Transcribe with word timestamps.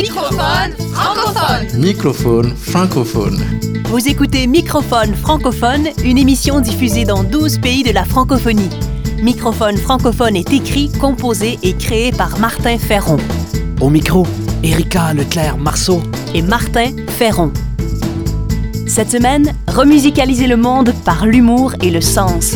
Microphone 0.00 0.76
francophone. 0.92 1.80
Microphone 1.80 2.54
francophone. 2.54 3.44
Vous 3.86 4.06
écoutez 4.06 4.46
Microphone 4.46 5.12
francophone, 5.12 5.88
une 6.04 6.18
émission 6.18 6.60
diffusée 6.60 7.04
dans 7.04 7.24
12 7.24 7.58
pays 7.58 7.82
de 7.82 7.90
la 7.90 8.04
francophonie. 8.04 8.70
Microphone 9.20 9.76
francophone 9.76 10.36
est 10.36 10.52
écrit, 10.52 10.88
composé 11.00 11.58
et 11.64 11.72
créé 11.72 12.12
par 12.12 12.38
Martin 12.38 12.78
Ferron 12.78 13.16
Au 13.80 13.90
micro, 13.90 14.24
Erika 14.62 15.12
Leclerc-Marceau. 15.14 16.00
et 16.32 16.42
Martin 16.42 16.92
Ferron. 17.08 17.50
Cette 18.86 19.10
semaine, 19.10 19.52
remusicaliser 19.66 20.46
le 20.46 20.56
monde 20.56 20.94
par 21.04 21.26
l'humour 21.26 21.74
et 21.82 21.90
le 21.90 22.00
sens. 22.00 22.54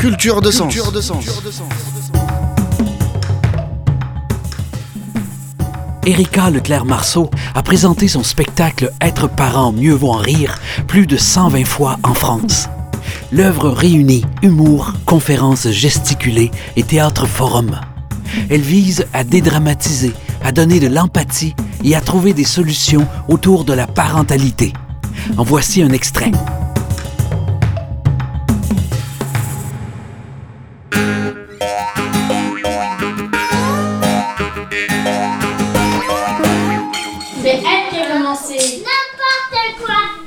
Culture 0.00 0.40
de 0.40 0.50
sens. 0.50 0.74
Erika 6.06 6.48
Leclerc-Marceau 6.48 7.30
a 7.54 7.62
présenté 7.62 8.08
son 8.08 8.22
spectacle 8.22 8.92
Être 9.02 9.28
parent, 9.28 9.72
mieux 9.72 9.92
vaut 9.92 10.12
en 10.12 10.16
rire 10.16 10.58
plus 10.88 11.06
de 11.06 11.18
120 11.18 11.66
fois 11.66 11.98
en 12.02 12.14
France. 12.14 12.70
L'œuvre 13.30 13.68
réunit 13.68 14.24
humour, 14.40 14.94
conférences 15.04 15.68
gesticulées 15.68 16.50
et 16.76 16.82
théâtre 16.82 17.26
forum. 17.26 17.78
Elle 18.48 18.62
vise 18.62 19.04
à 19.12 19.22
dédramatiser, 19.22 20.14
à 20.42 20.50
donner 20.50 20.80
de 20.80 20.88
l'empathie 20.88 21.54
et 21.84 21.94
à 21.94 22.00
trouver 22.00 22.32
des 22.32 22.44
solutions 22.44 23.06
autour 23.28 23.66
de 23.66 23.74
la 23.74 23.86
parentalité. 23.86 24.72
En 25.36 25.44
voici 25.44 25.82
un 25.82 25.90
extrait. 25.90 26.32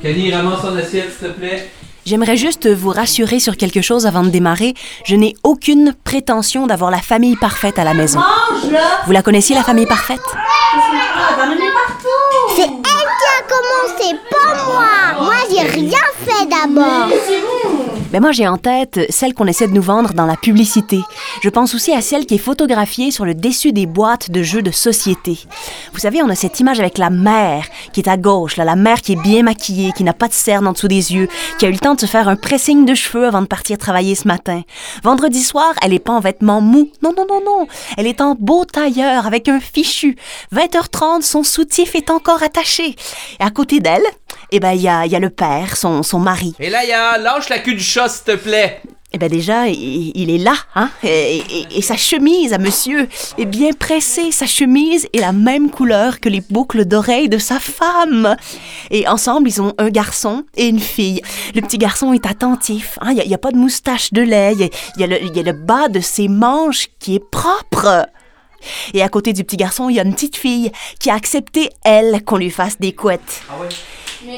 Ramasse 0.03 0.65
assiette, 0.85 1.11
s'il 1.17 1.29
te 1.29 1.33
plaît. 1.33 1.69
J'aimerais 2.05 2.35
juste 2.35 2.67
vous 2.67 2.89
rassurer 2.89 3.39
sur 3.39 3.55
quelque 3.55 3.81
chose 3.81 4.05
avant 4.05 4.23
de 4.23 4.29
démarrer. 4.29 4.73
Je 5.05 5.15
n'ai 5.15 5.35
aucune 5.43 5.93
prétention 6.03 6.67
d'avoir 6.67 6.91
la 6.91 6.97
famille 6.97 7.37
parfaite 7.37 7.79
à 7.79 7.85
la 7.85 7.93
maison. 7.93 8.19
Vous 9.05 9.11
la 9.13 9.21
connaissiez, 9.21 9.55
la 9.55 9.63
famille 9.63 9.85
parfaite? 9.85 10.19
C'est 12.55 12.63
elle 12.63 12.69
qui 12.73 13.27
a 13.29 13.41
commencé, 13.47 14.15
pas 14.29 14.65
moi. 14.65 15.23
Moi, 15.23 15.35
j'ai 15.49 15.61
rien 15.61 16.05
fait 16.25 16.45
d'abord. 16.45 17.07
Mais 18.14 18.19
moi, 18.19 18.31
j'ai 18.31 18.47
en 18.47 18.58
tête 18.58 19.00
celle 19.09 19.33
qu'on 19.33 19.47
essaie 19.47 19.67
de 19.67 19.73
nous 19.73 19.81
vendre 19.81 20.14
dans 20.14 20.28
la 20.28 20.38
publicité. 20.38 21.02
Je 21.42 21.50
pense 21.50 21.73
aussi 21.73 21.92
à 21.92 22.02
celle 22.02 22.28
qui 22.28 22.36
est 22.36 22.38
photographiée 22.38 23.09
sur 23.09 23.25
le 23.25 23.33
dessus 23.33 23.73
des 23.73 23.88
boîtes 23.88 24.30
de 24.30 24.44
jeux 24.44 24.61
de 24.61 24.69
société. 24.69 25.39
Vous 25.94 26.00
savez, 26.00 26.22
on 26.22 26.30
a 26.30 26.36
cette 26.36 26.59
image 26.59 26.80
avec 26.80 27.00
la 27.00 27.09
mère 27.09 27.66
qui 27.91 28.02
est 28.02 28.08
à 28.08 28.16
gauche, 28.16 28.56
la 28.56 28.75
mère 28.75 29.02
qui 29.02 29.14
est 29.14 29.22
bien 29.22 29.41
maquillée, 29.41 29.91
qui 29.94 30.03
n'a 30.03 30.14
pas 30.14 30.28
de 30.28 30.34
cerne 30.34 30.67
en 30.67 30.73
dessous 30.73 30.88
des 30.88 31.14
yeux, 31.14 31.28
qui 31.58 31.66
a 31.66 31.69
eu 31.69 31.72
le 31.72 31.80
temps 31.80 31.95
de 31.95 32.00
se 32.00 32.06
faire 32.06 32.28
un 32.28 32.36
pressing 32.36 32.86
de 32.86 32.94
cheveux 32.94 33.25
avant 33.25 33.41
de 33.41 33.47
partir 33.47 33.80
travailler 33.80 34.14
ce 34.14 34.28
matin. 34.28 34.61
Vendredi 35.03 35.41
soir, 35.41 35.73
elle 35.81 35.94
est 35.94 36.00
pas 36.00 36.14
en 36.14 36.19
vêtements 36.19 36.61
mous. 36.61 36.91
Non, 37.02 37.14
non, 37.17 37.25
non, 37.28 37.41
non. 37.44 37.67
Elle 37.97 38.06
est 38.06 38.22
en 38.22 38.36
beau 38.39 38.64
tailleur 38.64 39.25
avec 39.25 39.50
un 39.50 39.59
fichu. 39.59 40.16
20h30, 40.53 41.23
son 41.23 41.41
soutif 41.41 41.95
est 41.95 42.11
encore 42.11 42.44
attaché. 42.44 42.95
Et 43.39 43.44
à 43.44 43.50
côté 43.50 43.80
d'elle, 43.80 44.06
eh 44.52 44.59
ben, 44.59 44.72
il 44.72 44.81
y 44.81 44.88
a, 44.88 45.05
il 45.05 45.11
y 45.11 45.16
a 45.16 45.19
le 45.19 45.30
père, 45.30 45.75
son, 45.77 46.03
son 46.03 46.19
mari. 46.19 46.53
Et 46.59 46.69
là, 46.69 46.83
ya, 46.86 47.17
lâche 47.17 47.49
la 47.49 47.59
queue 47.59 47.73
du 47.73 47.83
chat, 47.83 48.09
s'il 48.09 48.23
te 48.23 48.36
plaît. 48.36 48.81
Eh 49.16 49.19
bien 49.19 49.27
déjà, 49.27 49.67
il, 49.67 50.11
il 50.16 50.31
est 50.31 50.39
là, 50.39 50.55
hein? 50.73 50.89
Et, 51.03 51.38
et- 51.38 51.67
et 51.77 51.81
sa 51.83 51.95
chemise 51.95 52.52
à 52.52 52.58
monsieur 52.58 53.08
est 53.38 53.45
bien 53.45 53.69
pressée. 53.72 54.31
Sa 54.31 54.47
chemise 54.47 55.08
est 55.13 55.19
la 55.19 55.31
même 55.34 55.69
couleur 55.69 56.19
que 56.19 56.29
les 56.29 56.41
boucles 56.41 56.85
d'oreilles 56.85 57.29
de 57.29 57.38
sa 57.38 57.59
femme. 57.59 58.35
Et 58.90 59.07
ensemble, 59.07 59.50
ils 59.50 59.62
ont 59.62 59.73
un 59.78 59.90
garçon 59.90 60.46
et 60.57 60.66
une 60.67 60.79
fille. 60.79 61.22
Le 61.53 61.62
petit 61.62 61.78
garçon 61.78 62.12
est 62.13 62.25
attentif. 62.25 62.97
hein, 63.01 63.12
Il 63.12 63.28
n'y 63.28 63.35
a, 63.35 63.38
pas 63.38 63.51
de 63.51 63.57
moustache 63.57 64.12
de 64.13 64.22
lait. 64.23 64.53
Il 64.53 64.62
y 64.62 64.63
a- 64.63 64.69
il 64.96 65.01
y, 65.01 65.03
a 65.03 65.07
le- 65.07 65.22
il 65.23 65.38
y 65.38 65.40
a 65.40 65.44
le 65.44 65.53
bas 65.53 65.90
de 65.90 66.00
ses 66.00 66.28
manches 66.28 66.88
qui 66.97 67.13
est 67.13 67.23
propre. 67.29 68.07
Et 68.96 69.03
à 69.03 69.09
côté 69.09 69.31
du 69.34 69.44
petit 69.44 69.57
garçon, 69.57 69.90
il 69.90 69.96
y 69.97 70.00
a 70.00 70.03
une 70.03 70.13
petite 70.16 70.38
fille 70.38 70.72
qui 71.00 71.12
a 71.12 71.13
accepté, 71.13 71.69
elle, 71.84 72.23
qu'on 72.23 72.38
lui 72.38 72.50
fasse 72.50 72.79
des 72.79 72.94
couettes. 72.94 73.41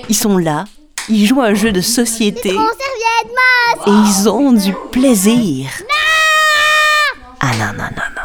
Ils 0.09 0.15
sont 0.15 0.37
là, 0.37 0.65
ils 1.09 1.25
jouent 1.27 1.41
à 1.41 1.45
un 1.47 1.53
jeu 1.53 1.71
de 1.71 1.81
société 1.81 2.49
et 2.49 3.89
ils 3.89 4.29
ont 4.29 4.51
du 4.51 4.73
plaisir. 4.91 5.69
Ah 7.39 7.51
non, 7.59 7.65
non, 7.77 7.83
non, 7.83 8.09
non. 8.15 8.21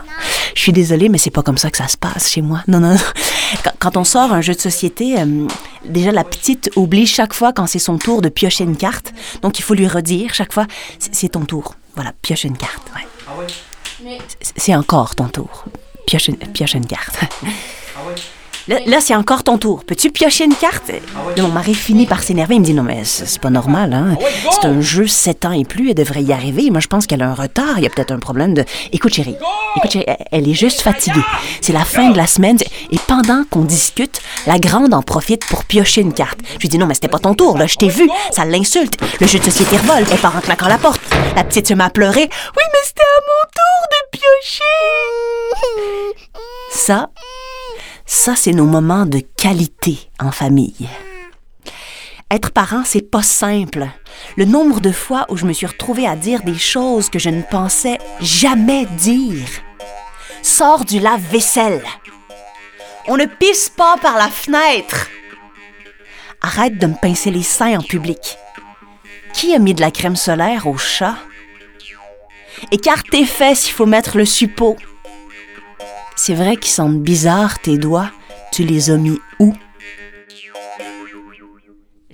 Je 0.54 0.60
suis 0.60 0.72
désolée, 0.72 1.08
mais 1.08 1.18
c'est 1.18 1.30
pas 1.30 1.42
comme 1.42 1.58
ça 1.58 1.70
que 1.70 1.76
ça 1.78 1.88
se 1.88 1.96
passe 1.96 2.30
chez 2.30 2.42
moi. 2.42 2.62
Non, 2.68 2.80
non, 2.80 2.90
non. 2.94 3.00
Quand, 3.64 3.72
quand 3.78 3.96
on 3.96 4.04
sort 4.04 4.32
un 4.32 4.40
jeu 4.40 4.54
de 4.54 4.60
société, 4.60 5.18
euh, 5.20 5.46
déjà 5.84 6.12
la 6.12 6.24
petite 6.24 6.70
oublie 6.76 7.06
chaque 7.06 7.34
fois 7.34 7.52
quand 7.52 7.66
c'est 7.66 7.78
son 7.78 7.98
tour 7.98 8.22
de 8.22 8.28
piocher 8.28 8.64
une 8.64 8.76
carte. 8.76 9.12
Donc 9.42 9.58
il 9.58 9.62
faut 9.62 9.74
lui 9.74 9.88
redire 9.88 10.32
chaque 10.34 10.52
fois, 10.52 10.66
c'est 10.98 11.30
ton 11.30 11.44
tour. 11.44 11.74
Voilà, 11.96 12.12
pioche 12.22 12.44
une 12.44 12.56
carte. 12.56 12.82
Ouais. 12.94 13.36
C'est- 14.40 14.52
C'est 14.56 14.74
encore 14.74 15.14
ton 15.14 15.28
tour. 15.28 15.64
Pioche 16.06 16.28
une, 16.28 16.36
pioche 16.36 16.74
une 16.74 16.86
carte. 16.86 17.16
Là, 18.70 18.78
là, 18.86 18.98
c'est 19.00 19.16
encore 19.16 19.42
ton 19.42 19.58
tour. 19.58 19.82
Peux-tu 19.84 20.10
piocher 20.12 20.44
une 20.44 20.54
carte? 20.54 20.88
Là, 21.36 21.42
mon 21.42 21.48
mari 21.48 21.74
finit 21.74 22.06
par 22.06 22.22
s'énerver. 22.22 22.54
Il 22.54 22.60
me 22.60 22.64
dit 22.64 22.72
Non, 22.72 22.84
mais 22.84 23.02
c'est 23.04 23.40
pas 23.40 23.50
normal. 23.50 23.92
Hein? 23.92 24.14
go! 24.14 24.24
C'est 24.52 24.66
un 24.68 24.80
jeu 24.80 25.06
7 25.08 25.44
ans 25.44 25.50
et 25.52 25.64
plus. 25.64 25.88
Elle 25.88 25.96
devrait 25.96 26.22
y 26.22 26.32
arriver. 26.32 26.70
Moi, 26.70 26.78
je 26.80 26.86
pense 26.86 27.06
qu'elle 27.08 27.20
a 27.22 27.28
un 27.28 27.34
retard. 27.34 27.78
Il 27.78 27.82
y 27.82 27.86
a 27.86 27.90
peut-être 27.90 28.12
un 28.12 28.20
problème 28.20 28.54
de. 28.54 28.64
Écoute, 28.92 29.12
chérie. 29.12 29.34
Écoute, 29.76 29.90
chérie, 29.90 30.04
elle- 30.06 30.24
elle 30.30 30.48
est 30.48 30.54
juste 30.54 30.82
fatiguée. 30.82 31.20
C'est 31.60 31.72
la 31.72 31.84
fin 31.84 32.10
de 32.10 32.16
la 32.16 32.28
semaine. 32.28 32.58
Et 32.92 32.98
pendant 33.08 33.42
qu'on 33.50 33.62
discute, 33.64 34.20
la 34.46 34.58
grande 34.60 34.94
en 34.94 35.02
profite 35.02 35.44
pour 35.46 35.64
piocher 35.64 36.00
une 36.02 36.12
carte. 36.14 36.38
Je 36.54 36.58
lui 36.60 36.68
dis 36.68 36.78
Non, 36.78 36.86
mais 36.86 36.94
c'était 36.94 37.08
pas 37.08 37.18
ton 37.18 37.34
tour. 37.34 37.58
Là, 37.58 37.66
je 37.66 37.74
t'ai 37.74 37.88
vu. 37.88 38.08
Ça 38.30 38.44
l'insulte. 38.44 38.94
Le 39.20 39.26
jeu 39.26 39.40
de 39.40 39.44
société 39.44 39.76
revole. 39.78 40.04
Elle 40.12 40.18
part 40.18 40.36
en 40.36 40.40
claquant 40.40 40.68
la 40.68 40.78
porte. 40.78 41.00
La 41.34 41.42
petite 41.42 41.66
se 41.66 41.74
met 41.74 41.82
à 41.84 41.90
pleurer. 41.90 42.22
Oui, 42.30 42.62
mais 42.72 42.78
c'était 42.84 43.02
à 43.02 43.20
mon 43.26 43.42
tour 43.56 43.88
de 43.90 44.18
piocher. 44.18 44.62
Ça, 46.72 47.08
ça, 48.12 48.34
c'est 48.34 48.50
nos 48.50 48.66
moments 48.66 49.06
de 49.06 49.20
qualité 49.20 50.10
en 50.18 50.32
famille. 50.32 50.88
Être 52.28 52.50
parent, 52.50 52.82
c'est 52.84 53.08
pas 53.08 53.22
simple. 53.22 53.86
Le 54.36 54.46
nombre 54.46 54.80
de 54.80 54.90
fois 54.90 55.26
où 55.28 55.36
je 55.36 55.46
me 55.46 55.52
suis 55.52 55.66
retrouvée 55.66 56.08
à 56.08 56.16
dire 56.16 56.42
des 56.42 56.58
choses 56.58 57.08
que 57.08 57.20
je 57.20 57.30
ne 57.30 57.42
pensais 57.42 57.98
jamais 58.20 58.86
dire. 58.98 59.46
Sors 60.42 60.84
du 60.84 60.98
lave-vaisselle. 60.98 61.84
On 63.06 63.16
ne 63.16 63.26
pisse 63.26 63.68
pas 63.68 63.96
par 63.98 64.18
la 64.18 64.28
fenêtre. 64.28 65.08
Arrête 66.42 66.78
de 66.78 66.88
me 66.88 67.00
pincer 67.00 67.30
les 67.30 67.44
seins 67.44 67.78
en 67.78 67.82
public. 67.82 68.36
Qui 69.34 69.54
a 69.54 69.60
mis 69.60 69.72
de 69.74 69.80
la 69.80 69.92
crème 69.92 70.16
solaire 70.16 70.66
au 70.66 70.76
chat? 70.76 71.14
Écarte 72.72 73.08
tes 73.08 73.24
fesses, 73.24 73.68
il 73.68 73.72
faut 73.72 73.86
mettre 73.86 74.18
le 74.18 74.24
suppôt. 74.24 74.76
C'est 76.22 76.34
vrai 76.34 76.58
qu'ils 76.58 76.70
sentent 76.70 77.00
bizarre 77.00 77.60
tes 77.60 77.78
doigts. 77.78 78.10
Tu 78.52 78.62
les 78.62 78.90
as 78.90 78.98
mis 78.98 79.18
où? 79.38 79.54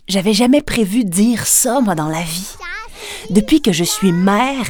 J'avais 0.06 0.33
jamais 0.33 0.62
prévu 0.62 1.03
dire 1.03 1.44
ça, 1.44 1.81
moi, 1.81 1.97
dans 1.97 2.06
la 2.06 2.21
vie. 2.21 2.55
Depuis 3.31 3.61
que 3.61 3.72
je 3.72 3.83
suis 3.83 4.12
mère, 4.12 4.65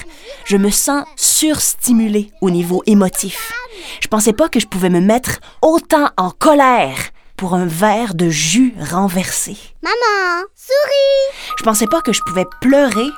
je 0.46 0.56
me 0.56 0.70
sens 0.70 1.04
surstimulée 1.16 2.30
au 2.40 2.48
niveau 2.48 2.82
émotif. 2.86 3.52
Je 4.00 4.08
pensais 4.08 4.32
pas 4.32 4.48
que 4.48 4.58
je 4.58 4.66
pouvais 4.66 4.88
me 4.88 5.00
mettre 5.00 5.32
autant 5.60 6.08
en 6.16 6.30
colère 6.30 6.96
pour 7.36 7.52
un 7.52 7.66
verre 7.66 8.14
de 8.14 8.30
jus 8.30 8.72
renversé. 8.90 9.58
Maman, 9.82 10.46
souris. 10.54 11.52
Je 11.58 11.62
pensais 11.62 11.86
pas 11.86 12.00
que 12.00 12.14
je 12.14 12.22
pouvais 12.22 12.46
pleurer 12.62 13.10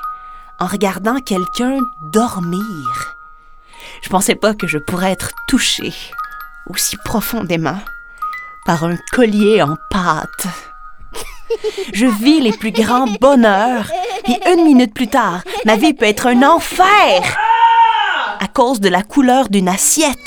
en 0.59 0.65
regardant 0.65 1.21
quelqu'un 1.21 1.79
dormir. 2.11 3.18
Je 4.01 4.09
pensais 4.09 4.35
pas 4.35 4.53
que 4.53 4.67
je 4.67 4.77
pourrais 4.77 5.11
être 5.11 5.31
touchée 5.47 5.93
aussi 6.69 6.97
profondément 6.97 7.79
par 8.65 8.83
un 8.83 8.97
collier 9.11 9.61
en 9.61 9.75
pâte. 9.89 10.47
Je 11.93 12.05
vis 12.05 12.41
les 12.41 12.51
plus 12.51 12.71
grands 12.71 13.07
bonheurs 13.19 13.89
et 14.27 14.51
une 14.51 14.63
minute 14.63 14.93
plus 14.93 15.07
tard, 15.07 15.41
ma 15.65 15.75
vie 15.75 15.93
peut 15.93 16.05
être 16.05 16.27
un 16.27 16.43
enfer 16.43 17.37
à 18.39 18.47
cause 18.47 18.79
de 18.79 18.89
la 18.89 19.01
couleur 19.01 19.49
d'une 19.49 19.67
assiette. 19.67 20.17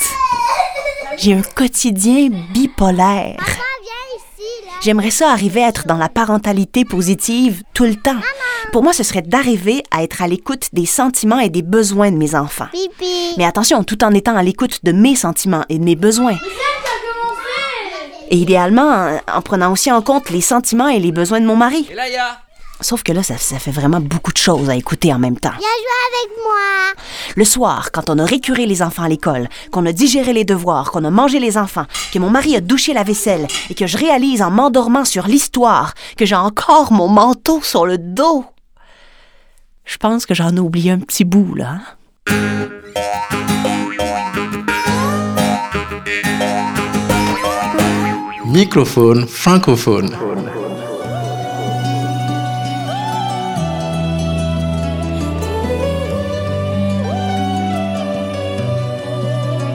J'ai 1.17 1.35
un 1.35 1.43
quotidien 1.43 2.31
bipolaire. 2.53 3.37
J'aimerais 4.83 5.11
ça 5.11 5.31
arriver 5.31 5.63
à 5.63 5.69
être 5.69 5.87
dans 5.87 5.97
la 5.97 6.09
parentalité 6.09 6.85
positive 6.85 7.63
tout 7.73 7.85
le 7.85 7.95
temps. 7.95 8.21
Pour 8.71 8.83
moi, 8.83 8.93
ce 8.93 9.03
serait 9.03 9.23
d'arriver 9.23 9.83
à 9.91 10.03
être 10.03 10.23
à 10.23 10.29
l'écoute 10.29 10.69
des 10.73 10.87
sentiments 10.87 11.39
et 11.41 11.51
des 11.51 11.63
besoins 11.63 12.11
de 12.11 12.17
mes 12.17 12.35
enfants. 12.35 12.69
Pipi. 12.73 13.35
Mais 13.37 13.45
attention, 13.45 13.85
tout 13.85 14.03
en 14.05 14.13
étant 14.15 14.37
à 14.37 14.43
l'écoute 14.43 14.79
de 14.83 14.93
mes 14.93 15.15
sentiments 15.17 15.65
et 15.69 15.79
de 15.79 15.85
mes 15.85 15.97
besoins. 15.97 16.39
Et 18.31 18.37
idéalement, 18.37 18.83
en- 18.91 19.21
en 19.39 19.43
prenant 19.43 19.73
aussi 19.73 19.93
en 19.93 20.01
compte 20.01 20.31
les 20.31 20.41
sentiments 20.41 20.89
et 20.89 20.99
les 20.99 21.13
besoins 21.13 21.41
de 21.41 21.47
mon 21.47 21.57
mari. 21.57 21.87
Et 21.91 21.95
là, 21.95 22.09
ya, 22.09 22.39
Sauf 22.81 23.05
que 23.05 23.13
là, 23.13 23.23
ça, 23.23 23.37
ça 23.39 23.61
fait 23.61 23.71
vraiment 23.71 24.01
beaucoup 24.01 24.33
de 24.33 24.39
choses 24.39 24.69
à 24.69 24.75
écouter 24.75 25.15
en 25.15 25.19
même 25.21 25.39
temps. 25.39 25.51
Viens 25.51 25.61
jouer 25.61 26.25
avec 26.25 26.37
moi. 26.43 27.03
Le 27.37 27.45
soir, 27.45 27.91
quand 27.93 28.11
on 28.11 28.19
a 28.19 28.25
récuré 28.25 28.67
les 28.67 28.83
enfants 28.83 29.05
à 29.05 29.09
l'école, 29.09 29.49
qu'on 29.71 29.87
a 29.87 29.93
digéré 29.93 30.33
les 30.33 30.43
devoirs, 30.45 30.91
qu'on 30.91 31.05
a 31.05 31.11
mangé 31.11 31.39
les 31.39 31.57
enfants, 31.59 31.85
que 32.13 32.19
mon 32.19 32.29
mari 32.29 32.57
a 32.57 32.61
douché 32.61 32.93
la 32.93 33.05
vaisselle 33.05 33.47
et 33.71 33.75
que 33.75 33.87
je 33.87 33.97
réalise 33.97 34.43
en 34.43 34.51
m'endormant 34.51 35.05
sur 35.05 35.29
l'histoire 35.29 35.95
que 36.17 36.27
j'ai 36.27 36.35
encore 36.35 36.91
mon 36.91 37.07
manteau 37.07 37.61
sur 37.63 37.87
le 37.87 37.99
dos. 37.99 38.45
Je 39.85 39.97
pense 39.99 40.27
que 40.27 40.35
j'en 40.35 40.55
ai 40.57 40.61
oublié 40.61 40.91
un 40.93 40.99
petit 41.01 41.25
bout, 41.25 41.55
là. 41.55 41.79
hein? 42.29 42.69
Microphone 48.47 49.27
francophone. 49.27 50.11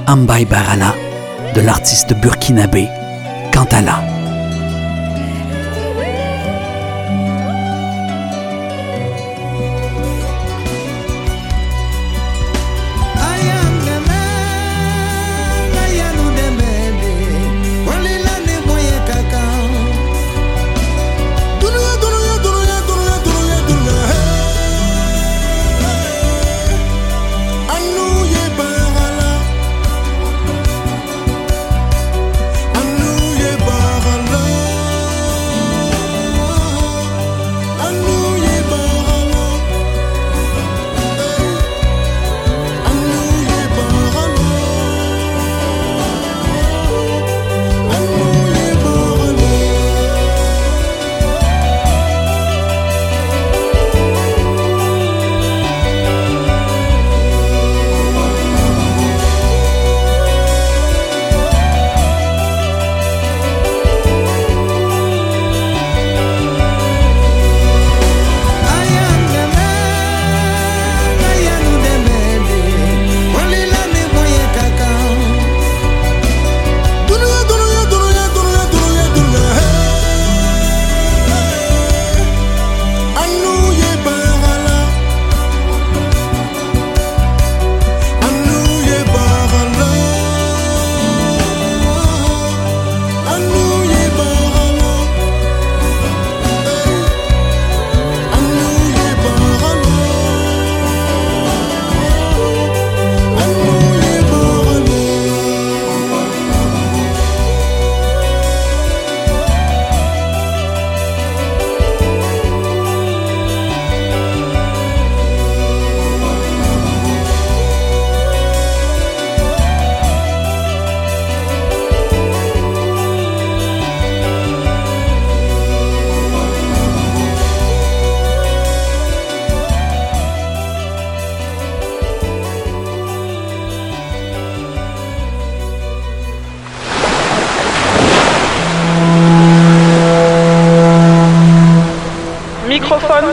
Ambay 0.08 0.46
Barana 0.46 0.94
de 1.54 1.62
l'artiste 1.62 2.14
burkinabé 2.22 2.88
Kantala. 3.52 4.17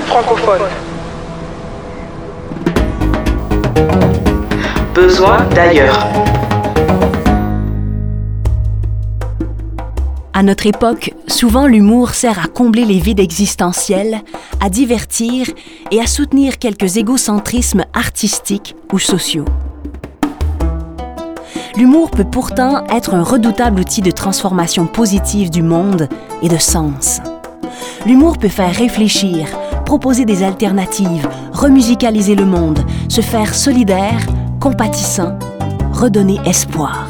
Francophone. 0.02 0.62
Besoin 4.94 5.44
d'ailleurs. 5.54 6.06
À 10.32 10.42
notre 10.42 10.66
époque, 10.66 11.12
souvent 11.28 11.66
l'humour 11.66 12.10
sert 12.10 12.38
à 12.38 12.48
combler 12.48 12.84
les 12.84 12.98
vides 12.98 13.20
existentiels, 13.20 14.20
à 14.60 14.68
divertir 14.68 15.46
et 15.92 16.00
à 16.00 16.06
soutenir 16.06 16.58
quelques 16.58 16.96
égocentrismes 16.96 17.84
artistiques 17.92 18.74
ou 18.92 18.98
sociaux. 18.98 19.44
L'humour 21.76 22.10
peut 22.10 22.24
pourtant 22.24 22.84
être 22.86 23.14
un 23.14 23.22
redoutable 23.22 23.80
outil 23.80 24.00
de 24.00 24.10
transformation 24.10 24.86
positive 24.86 25.50
du 25.50 25.62
monde 25.62 26.08
et 26.42 26.48
de 26.48 26.58
sens. 26.58 27.20
L'humour 28.06 28.38
peut 28.38 28.48
faire 28.48 28.74
réfléchir, 28.74 29.48
proposer 29.84 30.24
des 30.24 30.42
alternatives, 30.42 31.28
remusicaliser 31.52 32.34
le 32.34 32.44
monde, 32.44 32.80
se 33.08 33.20
faire 33.20 33.54
solidaire, 33.54 34.20
compatissant, 34.60 35.38
redonner 35.92 36.38
espoir. 36.46 37.08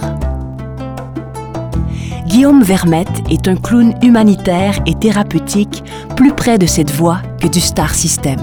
Guillaume 2.26 2.62
Vermette 2.62 3.22
est 3.30 3.46
un 3.46 3.56
clown 3.56 3.94
humanitaire 4.02 4.80
et 4.86 4.94
thérapeutique 4.94 5.84
plus 6.16 6.32
près 6.32 6.58
de 6.58 6.66
cette 6.66 6.90
voie 6.90 7.22
que 7.40 7.46
du 7.46 7.60
star 7.60 7.94
system. 7.94 8.40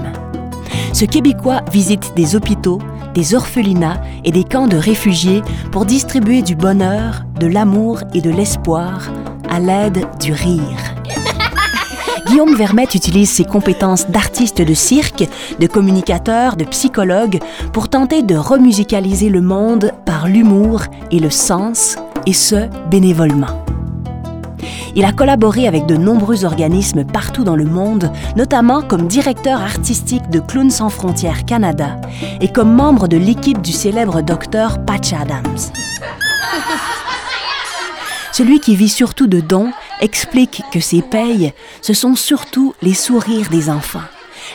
Ce 0.92 1.04
Québécois 1.04 1.60
visite 1.70 2.12
des 2.16 2.34
hôpitaux, 2.34 2.78
des 3.14 3.34
orphelinats 3.34 4.00
et 4.24 4.30
des 4.30 4.44
camps 4.44 4.68
de 4.68 4.76
réfugiés 4.76 5.42
pour 5.70 5.84
distribuer 5.84 6.42
du 6.42 6.54
bonheur, 6.54 7.24
de 7.38 7.46
l'amour 7.46 8.00
et 8.14 8.20
de 8.20 8.30
l'espoir 8.30 9.10
à 9.50 9.60
l'aide 9.60 10.06
du 10.20 10.32
rire. 10.32 11.01
Guillaume 12.26 12.54
Vermette 12.54 12.94
utilise 12.94 13.30
ses 13.30 13.44
compétences 13.44 14.08
d'artiste 14.08 14.62
de 14.62 14.74
cirque, 14.74 15.28
de 15.58 15.66
communicateur, 15.66 16.56
de 16.56 16.64
psychologue 16.64 17.40
pour 17.72 17.88
tenter 17.88 18.22
de 18.22 18.36
remusicaliser 18.36 19.28
le 19.28 19.40
monde 19.40 19.92
par 20.04 20.28
l'humour 20.28 20.82
et 21.10 21.18
le 21.18 21.30
sens, 21.30 21.96
et 22.26 22.32
ce, 22.32 22.68
bénévolement. 22.90 23.64
Il 24.94 25.04
a 25.04 25.12
collaboré 25.12 25.66
avec 25.66 25.86
de 25.86 25.96
nombreux 25.96 26.44
organismes 26.44 27.04
partout 27.04 27.44
dans 27.44 27.56
le 27.56 27.64
monde, 27.64 28.12
notamment 28.36 28.82
comme 28.82 29.08
directeur 29.08 29.60
artistique 29.60 30.28
de 30.30 30.38
Clowns 30.38 30.70
sans 30.70 30.90
frontières 30.90 31.44
Canada 31.44 32.00
et 32.40 32.48
comme 32.48 32.72
membre 32.72 33.08
de 33.08 33.16
l'équipe 33.16 33.62
du 33.62 33.72
célèbre 33.72 34.20
docteur 34.20 34.84
Patch 34.84 35.12
Adams. 35.12 35.72
Celui 38.32 38.60
qui 38.60 38.76
vit 38.76 38.88
surtout 38.88 39.26
de 39.26 39.40
dons 39.40 39.72
explique 40.00 40.62
que 40.72 40.80
ses 40.80 41.02
payes, 41.02 41.52
ce 41.82 41.92
sont 41.92 42.14
surtout 42.14 42.74
les 42.80 42.94
sourires 42.94 43.50
des 43.50 43.68
enfants, 43.68 44.00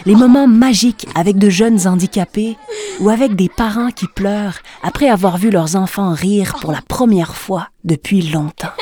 les 0.08 0.16
moments 0.16 0.48
magiques 0.48 1.08
avec 1.14 1.38
de 1.38 1.50
jeunes 1.50 1.88
handicapés 1.88 2.58
ou 3.00 3.10
avec 3.10 3.36
des 3.36 3.50
parents 3.50 3.92
qui 3.92 4.08
pleurent 4.08 4.58
après 4.82 5.10
avoir 5.10 5.38
vu 5.38 5.52
leurs 5.52 5.76
enfants 5.76 6.12
rire 6.14 6.56
pour 6.60 6.72
la 6.72 6.82
première 6.82 7.36
fois 7.36 7.68
depuis 7.84 8.24
longtemps. 8.24 8.74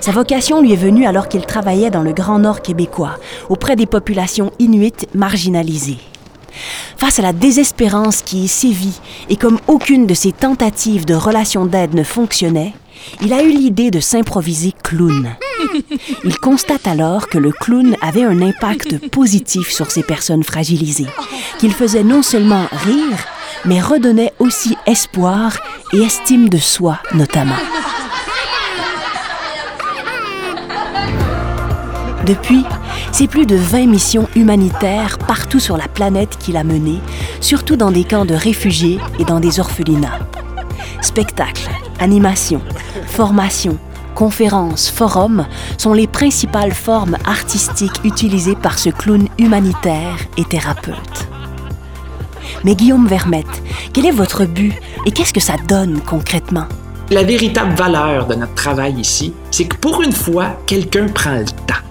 Sa 0.00 0.10
vocation 0.10 0.60
lui 0.60 0.72
est 0.72 0.76
venue 0.76 1.06
alors 1.06 1.28
qu'il 1.28 1.46
travaillait 1.46 1.90
dans 1.90 2.02
le 2.02 2.12
Grand 2.12 2.38
Nord 2.40 2.62
québécois, 2.62 3.16
auprès 3.48 3.76
des 3.76 3.86
populations 3.86 4.50
inuites 4.58 5.06
marginalisées. 5.14 5.98
Face 7.00 7.18
à 7.18 7.22
la 7.22 7.32
désespérance 7.32 8.20
qui 8.20 8.44
y 8.44 8.48
sévit 8.48 9.00
et 9.30 9.36
comme 9.36 9.58
aucune 9.68 10.06
de 10.06 10.12
ses 10.12 10.32
tentatives 10.32 11.06
de 11.06 11.14
relations 11.14 11.64
d'aide 11.64 11.94
ne 11.94 12.02
fonctionnait, 12.02 12.74
il 13.22 13.32
a 13.32 13.42
eu 13.42 13.50
l'idée 13.50 13.90
de 13.90 14.00
s'improviser 14.00 14.74
clown. 14.84 15.34
Il 16.24 16.36
constate 16.36 16.86
alors 16.86 17.28
que 17.28 17.38
le 17.38 17.52
clown 17.52 17.96
avait 18.02 18.24
un 18.24 18.42
impact 18.42 19.08
positif 19.08 19.70
sur 19.70 19.90
ces 19.90 20.02
personnes 20.02 20.44
fragilisées, 20.44 21.06
qu'il 21.58 21.72
faisait 21.72 22.04
non 22.04 22.22
seulement 22.22 22.66
rire, 22.84 23.16
mais 23.64 23.80
redonnait 23.80 24.34
aussi 24.38 24.76
espoir 24.86 25.56
et 25.94 26.02
estime 26.02 26.50
de 26.50 26.58
soi 26.58 26.98
notamment. 27.14 27.56
Depuis, 32.26 32.64
c'est 33.12 33.26
plus 33.26 33.46
de 33.46 33.56
20 33.56 33.86
missions 33.86 34.28
humanitaires 34.34 35.18
partout 35.18 35.60
sur 35.60 35.76
la 35.76 35.88
planète 35.88 36.38
qu'il 36.38 36.56
a 36.56 36.64
menées, 36.64 37.00
surtout 37.40 37.76
dans 37.76 37.90
des 37.90 38.04
camps 38.04 38.24
de 38.24 38.34
réfugiés 38.34 38.98
et 39.18 39.24
dans 39.24 39.40
des 39.40 39.60
orphelinats. 39.60 40.18
Spectacles, 41.02 41.68
animations, 41.98 42.62
formations, 43.06 43.78
conférences, 44.14 44.90
forums 44.90 45.46
sont 45.78 45.92
les 45.92 46.06
principales 46.06 46.72
formes 46.72 47.16
artistiques 47.24 48.00
utilisées 48.04 48.56
par 48.56 48.78
ce 48.78 48.90
clown 48.90 49.28
humanitaire 49.38 50.16
et 50.36 50.44
thérapeute. 50.44 51.28
Mais 52.64 52.74
Guillaume 52.74 53.06
Vermette, 53.06 53.62
quel 53.92 54.06
est 54.06 54.10
votre 54.10 54.44
but 54.44 54.74
et 55.06 55.12
qu'est-ce 55.12 55.32
que 55.32 55.40
ça 55.40 55.54
donne 55.68 56.00
concrètement? 56.00 56.66
La 57.10 57.24
véritable 57.24 57.74
valeur 57.74 58.26
de 58.26 58.34
notre 58.34 58.54
travail 58.54 58.94
ici, 59.00 59.32
c'est 59.50 59.64
que 59.64 59.76
pour 59.76 60.02
une 60.02 60.12
fois, 60.12 60.58
quelqu'un 60.66 61.06
prend 61.08 61.38
le 61.38 61.46
temps. 61.46 61.89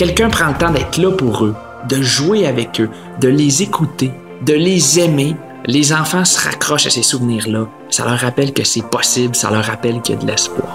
Quelqu'un 0.00 0.30
prend 0.30 0.48
le 0.48 0.54
temps 0.54 0.70
d'être 0.70 0.96
là 0.96 1.10
pour 1.10 1.44
eux, 1.44 1.54
de 1.86 2.00
jouer 2.00 2.46
avec 2.46 2.80
eux, 2.80 2.88
de 3.20 3.28
les 3.28 3.62
écouter, 3.62 4.10
de 4.40 4.54
les 4.54 4.98
aimer. 4.98 5.36
Les 5.66 5.92
enfants 5.92 6.24
se 6.24 6.40
raccrochent 6.40 6.86
à 6.86 6.90
ces 6.90 7.02
souvenirs-là. 7.02 7.68
Ça 7.90 8.06
leur 8.06 8.18
rappelle 8.18 8.54
que 8.54 8.64
c'est 8.64 8.86
possible, 8.86 9.34
ça 9.34 9.50
leur 9.50 9.62
rappelle 9.62 10.00
qu'il 10.00 10.14
y 10.14 10.18
a 10.18 10.22
de 10.22 10.26
l'espoir. 10.26 10.74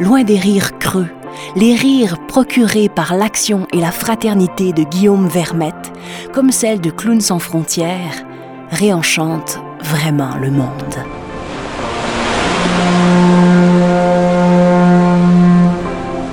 Loin 0.00 0.22
des 0.22 0.38
rires 0.38 0.78
creux, 0.78 1.08
les 1.56 1.74
rires 1.74 2.18
procurés 2.26 2.90
par 2.90 3.16
l'action 3.16 3.66
et 3.72 3.80
la 3.80 3.90
fraternité 3.90 4.74
de 4.74 4.82
Guillaume 4.82 5.28
Vermette, 5.28 5.92
comme 6.34 6.52
celle 6.52 6.82
de 6.82 6.90
Clowns 6.90 7.22
sans 7.22 7.38
frontières, 7.38 8.22
réenchantent 8.70 9.60
vraiment 9.80 10.36
le 10.36 10.50
monde. 10.50 11.21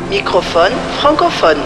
Microphone 0.10 0.72
francophone. 0.98 1.60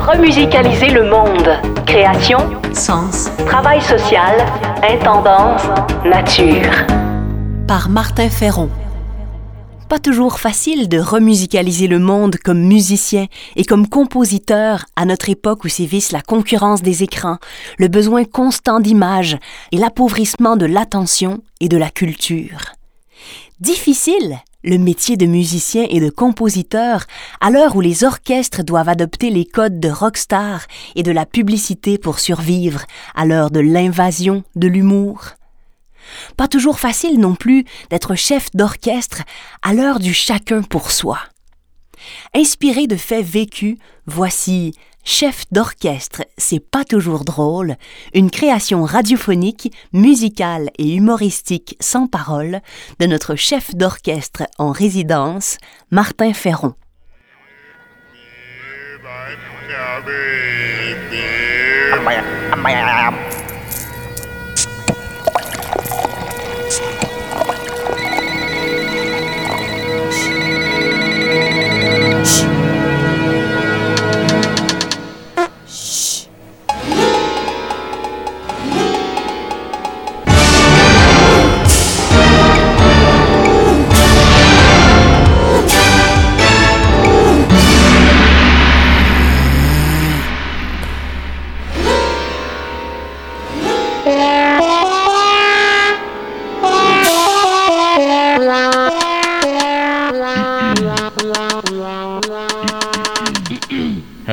Remusicaliser 0.00 0.88
le 0.88 1.10
monde. 1.10 1.50
Création, 1.84 2.38
Sens 2.72 3.28
travail 3.46 3.82
social, 3.82 4.36
intendance, 4.82 5.62
nature. 6.06 6.72
par 7.68 7.90
Martin 7.90 8.30
Ferron. 8.30 8.70
Pas 9.90 9.98
toujours 9.98 10.38
facile 10.38 10.88
de 10.88 10.98
remusicaliser 10.98 11.86
le 11.86 11.98
monde 11.98 12.36
comme 12.42 12.62
musicien 12.62 13.26
et 13.54 13.64
comme 13.64 13.86
compositeur 13.86 14.86
à 14.96 15.04
notre 15.04 15.28
époque 15.28 15.64
où 15.64 15.68
sévissent 15.68 16.12
la 16.12 16.22
concurrence 16.22 16.80
des 16.80 17.02
écrans, 17.02 17.36
le 17.78 17.88
besoin 17.88 18.24
constant 18.24 18.80
d'images 18.80 19.36
et 19.72 19.76
l'appauvrissement 19.76 20.56
de 20.56 20.64
l'attention 20.64 21.42
et 21.60 21.68
de 21.68 21.76
la 21.76 21.90
culture. 21.90 22.75
Difficile 23.60 24.38
le 24.64 24.76
métier 24.76 25.16
de 25.16 25.24
musicien 25.24 25.86
et 25.88 25.98
de 25.98 26.10
compositeur 26.10 27.06
à 27.40 27.50
l'heure 27.50 27.74
où 27.74 27.80
les 27.80 28.04
orchestres 28.04 28.62
doivent 28.62 28.90
adopter 28.90 29.30
les 29.30 29.46
codes 29.46 29.80
de 29.80 29.88
rockstar 29.88 30.66
et 30.94 31.02
de 31.02 31.12
la 31.12 31.24
publicité 31.24 31.96
pour 31.96 32.18
survivre, 32.18 32.84
à 33.14 33.24
l'heure 33.24 33.50
de 33.50 33.60
l'invasion 33.60 34.42
de 34.56 34.66
l'humour. 34.66 35.28
Pas 36.36 36.48
toujours 36.48 36.78
facile 36.78 37.18
non 37.18 37.34
plus 37.34 37.64
d'être 37.88 38.14
chef 38.14 38.50
d'orchestre 38.52 39.22
à 39.62 39.72
l'heure 39.72 40.00
du 40.00 40.12
chacun 40.12 40.62
pour 40.62 40.90
soi. 40.90 41.20
Inspiré 42.34 42.86
de 42.86 42.96
faits 42.96 43.24
vécus, 43.24 43.78
voici 44.06 44.74
Chef 45.08 45.44
d'orchestre, 45.52 46.24
c'est 46.36 46.58
pas 46.58 46.84
toujours 46.84 47.24
drôle, 47.24 47.76
une 48.12 48.28
création 48.28 48.82
radiophonique, 48.82 49.72
musicale 49.92 50.68
et 50.78 50.96
humoristique 50.96 51.76
sans 51.78 52.08
parole 52.08 52.60
de 52.98 53.06
notre 53.06 53.36
chef 53.36 53.72
d'orchestre 53.76 54.42
en 54.58 54.72
résidence, 54.72 55.58
Martin 55.92 56.32
Ferron. 56.32 56.74